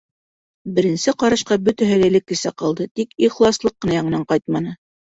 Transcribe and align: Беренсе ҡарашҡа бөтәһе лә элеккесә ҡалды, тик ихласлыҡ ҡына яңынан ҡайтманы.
Беренсе 0.79 1.13
ҡарашҡа 1.25 1.59
бөтәһе 1.67 2.01
лә 2.01 2.09
элеккесә 2.13 2.55
ҡалды, 2.63 2.91
тик 2.97 3.17
ихласлыҡ 3.31 3.79
ҡына 3.79 3.99
яңынан 4.03 4.31
ҡайтманы. 4.35 4.79